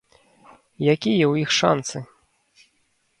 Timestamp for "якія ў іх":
0.93-1.49